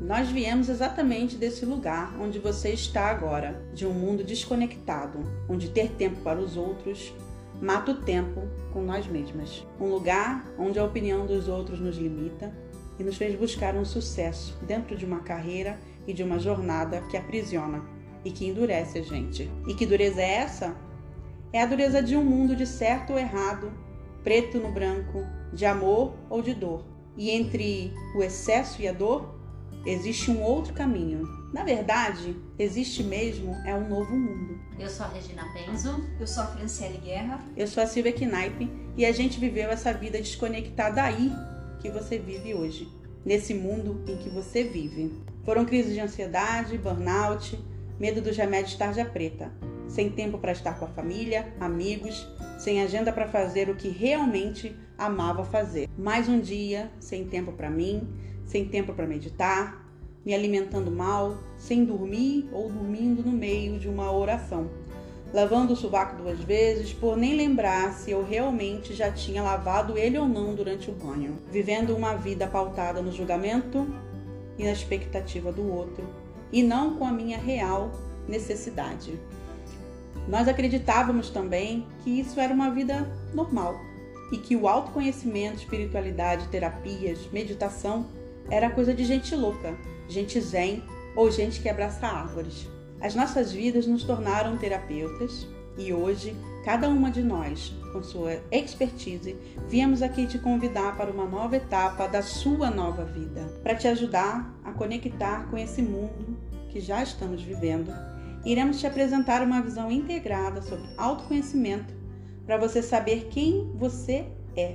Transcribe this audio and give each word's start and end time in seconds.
Nós 0.00 0.28
viemos 0.28 0.68
exatamente 0.68 1.36
desse 1.36 1.66
lugar 1.66 2.16
onde 2.20 2.38
você 2.38 2.70
está 2.70 3.06
agora, 3.06 3.60
de 3.74 3.84
um 3.84 3.92
mundo 3.92 4.22
desconectado, 4.22 5.18
onde 5.48 5.70
ter 5.70 5.90
tempo 5.90 6.20
para 6.22 6.38
os 6.38 6.56
outros 6.56 7.12
mata 7.60 7.90
o 7.90 8.02
tempo 8.02 8.42
com 8.72 8.82
nós 8.82 9.06
mesmas. 9.08 9.66
Um 9.80 9.86
lugar 9.86 10.46
onde 10.56 10.78
a 10.78 10.84
opinião 10.84 11.26
dos 11.26 11.48
outros 11.48 11.80
nos 11.80 11.96
limita 11.96 12.54
e 12.98 13.02
nos 13.02 13.16
fez 13.16 13.34
buscar 13.34 13.74
um 13.74 13.84
sucesso 13.84 14.56
dentro 14.64 14.96
de 14.96 15.04
uma 15.04 15.20
carreira 15.20 15.78
e 16.06 16.12
de 16.12 16.22
uma 16.22 16.38
jornada 16.38 17.00
que 17.10 17.16
aprisiona 17.16 17.82
e 18.24 18.30
que 18.30 18.46
endurece 18.46 18.98
a 18.98 19.02
gente. 19.02 19.50
E 19.66 19.74
que 19.74 19.86
dureza 19.86 20.20
é 20.20 20.34
essa? 20.34 20.76
É 21.52 21.62
a 21.62 21.66
dureza 21.66 22.02
de 22.02 22.16
um 22.16 22.24
mundo 22.24 22.54
de 22.54 22.66
certo 22.66 23.14
ou 23.14 23.18
errado, 23.18 23.72
preto 24.22 24.58
no 24.58 24.70
branco, 24.70 25.24
de 25.52 25.64
amor 25.66 26.14
ou 26.28 26.42
de 26.42 26.54
dor. 26.54 26.84
E 27.16 27.30
entre 27.30 27.92
o 28.16 28.22
excesso 28.22 28.80
e 28.80 28.86
a 28.86 28.92
dor, 28.92 29.37
existe 29.84 30.30
um 30.30 30.42
outro 30.42 30.72
caminho. 30.74 31.26
Na 31.52 31.64
verdade, 31.64 32.36
existe 32.58 33.02
mesmo 33.02 33.54
é 33.64 33.74
um 33.74 33.88
novo 33.88 34.14
mundo. 34.16 34.58
Eu 34.78 34.88
sou 34.88 35.06
a 35.06 35.08
Regina 35.08 35.44
Penzo. 35.52 36.04
Eu 36.20 36.26
sou 36.26 36.42
a 36.42 36.46
Franciele 36.46 36.98
Guerra. 36.98 37.40
Eu 37.56 37.66
sou 37.66 37.82
a 37.82 37.86
Silvia 37.86 38.12
Knaipe 38.12 38.70
e 38.96 39.04
a 39.06 39.12
gente 39.12 39.40
viveu 39.40 39.70
essa 39.70 39.92
vida 39.92 40.18
desconectada 40.18 41.02
aí 41.02 41.32
que 41.80 41.90
você 41.90 42.18
vive 42.18 42.54
hoje, 42.54 42.88
nesse 43.24 43.54
mundo 43.54 44.02
em 44.06 44.16
que 44.16 44.28
você 44.28 44.64
vive. 44.64 45.12
Foram 45.44 45.64
crises 45.64 45.94
de 45.94 46.00
ansiedade, 46.00 46.76
burnout, 46.76 47.58
medo 47.98 48.20
dos 48.20 48.36
remédios 48.36 48.74
tarja 48.74 49.04
preta, 49.04 49.50
sem 49.88 50.10
tempo 50.10 50.38
para 50.38 50.52
estar 50.52 50.78
com 50.78 50.84
a 50.84 50.88
família, 50.88 51.52
amigos, 51.58 52.28
sem 52.58 52.82
agenda 52.82 53.12
para 53.12 53.28
fazer 53.28 53.70
o 53.70 53.76
que 53.76 53.88
realmente 53.88 54.76
amava 54.96 55.44
fazer. 55.44 55.88
Mais 55.96 56.28
um 56.28 56.40
dia 56.40 56.90
sem 57.00 57.24
tempo 57.24 57.52
para 57.52 57.70
mim, 57.70 58.06
sem 58.48 58.64
tempo 58.64 58.94
para 58.94 59.06
meditar, 59.06 59.86
me 60.24 60.34
alimentando 60.34 60.90
mal, 60.90 61.38
sem 61.56 61.84
dormir 61.84 62.48
ou 62.50 62.68
dormindo 62.68 63.22
no 63.22 63.30
meio 63.30 63.78
de 63.78 63.88
uma 63.88 64.10
oração, 64.10 64.68
lavando 65.32 65.74
o 65.74 65.76
sovaco 65.76 66.16
duas 66.16 66.40
vezes 66.40 66.92
por 66.92 67.16
nem 67.16 67.36
lembrar 67.36 67.92
se 67.92 68.10
eu 68.10 68.24
realmente 68.24 68.94
já 68.94 69.12
tinha 69.12 69.42
lavado 69.42 69.96
ele 69.96 70.18
ou 70.18 70.26
não 70.26 70.54
durante 70.54 70.90
o 70.90 70.94
banho, 70.94 71.38
vivendo 71.52 71.94
uma 71.94 72.14
vida 72.14 72.46
pautada 72.46 73.02
no 73.02 73.12
julgamento 73.12 73.86
e 74.58 74.64
na 74.64 74.72
expectativa 74.72 75.52
do 75.52 75.70
outro, 75.70 76.04
e 76.50 76.62
não 76.62 76.96
com 76.96 77.04
a 77.04 77.12
minha 77.12 77.38
real 77.38 77.92
necessidade. 78.26 79.18
Nós 80.26 80.48
acreditávamos 80.48 81.30
também 81.30 81.86
que 82.02 82.20
isso 82.20 82.40
era 82.40 82.52
uma 82.52 82.70
vida 82.70 83.10
normal 83.32 83.78
e 84.32 84.36
que 84.36 84.56
o 84.56 84.68
autoconhecimento, 84.68 85.58
espiritualidade, 85.58 86.48
terapias, 86.48 87.30
meditação 87.32 88.06
era 88.50 88.70
coisa 88.70 88.94
de 88.94 89.04
gente 89.04 89.34
louca, 89.34 89.76
gente 90.08 90.40
zen 90.40 90.82
ou 91.14 91.30
gente 91.30 91.60
que 91.60 91.68
abraça 91.68 92.06
árvores. 92.06 92.68
As 93.00 93.14
nossas 93.14 93.52
vidas 93.52 93.86
nos 93.86 94.04
tornaram 94.04 94.56
terapeutas 94.56 95.46
e 95.76 95.92
hoje, 95.92 96.34
cada 96.64 96.88
uma 96.88 97.10
de 97.10 97.22
nós, 97.22 97.72
com 97.92 98.02
sua 98.02 98.40
expertise, 98.50 99.36
viemos 99.68 100.02
aqui 100.02 100.26
te 100.26 100.38
convidar 100.38 100.96
para 100.96 101.10
uma 101.10 101.24
nova 101.24 101.56
etapa 101.56 102.08
da 102.08 102.20
sua 102.20 102.68
nova 102.68 103.04
vida, 103.04 103.42
para 103.62 103.76
te 103.76 103.86
ajudar 103.86 104.52
a 104.64 104.72
conectar 104.72 105.48
com 105.48 105.56
esse 105.56 105.80
mundo 105.80 106.36
que 106.68 106.80
já 106.80 107.00
estamos 107.02 107.42
vivendo. 107.42 107.92
Iremos 108.44 108.80
te 108.80 108.86
apresentar 108.86 109.40
uma 109.42 109.62
visão 109.62 109.90
integrada 109.90 110.60
sobre 110.60 110.88
autoconhecimento 110.96 111.94
para 112.44 112.56
você 112.56 112.82
saber 112.82 113.28
quem 113.30 113.70
você 113.76 114.26
é. 114.56 114.74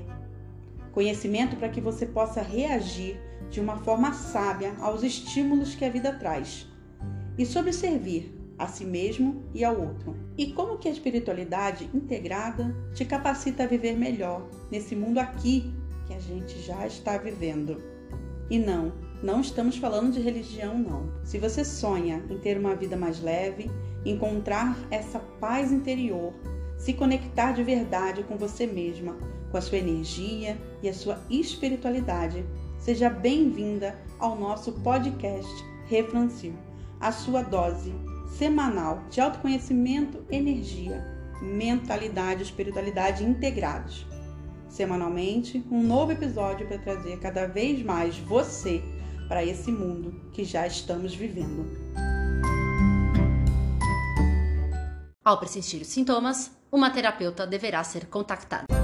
Conhecimento 0.94 1.58
para 1.58 1.70
que 1.70 1.82
você 1.82 2.06
possa 2.06 2.42
reagir 2.42 3.20
de 3.54 3.60
uma 3.60 3.78
forma 3.78 4.12
sábia 4.14 4.74
aos 4.80 5.04
estímulos 5.04 5.76
que 5.76 5.86
a 5.86 5.90
vida 5.90 6.12
traz 6.12 6.68
e 7.38 7.46
sobre 7.46 7.72
servir 7.72 8.36
a 8.58 8.68
si 8.68 8.84
mesmo 8.84 9.44
e 9.54 9.64
ao 9.64 9.80
outro. 9.80 10.16
E 10.36 10.48
como 10.54 10.80
que 10.80 10.88
a 10.88 10.92
espiritualidade 10.92 11.88
integrada 11.94 12.76
te 12.96 13.06
capacita 13.06 13.64
a 13.64 13.68
viver 13.68 13.96
melhor 13.96 14.50
nesse 14.72 14.96
mundo 14.96 15.20
aqui 15.20 15.72
que 16.08 16.16
a 16.16 16.20
gente 16.20 16.60
já 16.64 16.88
está 16.88 17.16
vivendo. 17.16 17.78
E 18.50 18.58
não, 18.58 18.92
não 19.22 19.40
estamos 19.40 19.78
falando 19.78 20.14
de 20.14 20.20
religião 20.20 20.76
não. 20.76 21.12
Se 21.24 21.38
você 21.38 21.64
sonha 21.64 22.24
em 22.32 22.40
ter 22.40 22.58
uma 22.58 22.76
vida 22.76 22.98
mais 22.98 23.22
leve, 23.22 23.70
encontrar 24.04 24.76
essa 24.90 25.20
paz 25.40 25.72
interior, 25.72 26.34
se 26.76 26.92
conectar 26.94 27.52
de 27.52 27.64
verdade 27.64 28.24
com 28.24 28.36
você 28.36 28.66
mesma, 28.66 29.16
com 29.52 29.58
a 29.58 29.62
sua 29.62 29.78
energia 29.78 30.58
e 30.82 30.90
a 30.90 30.94
sua 30.94 31.22
espiritualidade, 31.30 32.44
Seja 32.84 33.10
bem-vinda 33.10 33.98
ao 34.20 34.38
nosso 34.38 34.74
podcast 34.74 35.50
Refrancil, 35.86 36.54
a 37.00 37.14
sua 37.14 37.42
dose 37.42 37.94
semanal 38.38 39.02
de 39.10 39.22
autoconhecimento, 39.22 40.22
energia, 40.30 41.02
mentalidade 41.42 42.42
e 42.42 42.44
espiritualidade 42.44 43.24
integrados. 43.24 44.06
Semanalmente, 44.68 45.66
um 45.72 45.82
novo 45.82 46.12
episódio 46.12 46.68
para 46.68 46.78
trazer 46.78 47.18
cada 47.22 47.48
vez 47.48 47.82
mais 47.82 48.18
você 48.18 48.84
para 49.30 49.46
esse 49.46 49.72
mundo 49.72 50.30
que 50.34 50.44
já 50.44 50.68
estamos 50.68 51.16
vivendo. 51.16 51.66
Ao 55.24 55.40
persistir 55.40 55.82
os 55.82 55.88
sintomas, 55.88 56.52
uma 56.70 56.92
terapeuta 56.92 57.48
deverá 57.48 57.82
ser 57.82 58.08
contactada. 58.08 58.83